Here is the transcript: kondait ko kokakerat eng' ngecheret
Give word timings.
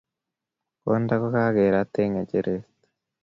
kondait 0.83 1.19
ko 1.21 1.27
kokakerat 1.33 1.95
eng' 2.01 2.13
ngecheret 2.15 2.65